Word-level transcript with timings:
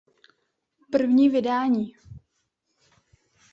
První 0.91 1.29
vydání. 1.29 1.93